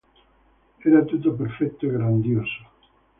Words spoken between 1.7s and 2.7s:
e grandioso.